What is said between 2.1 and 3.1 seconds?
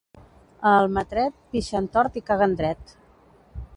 i caguen dret.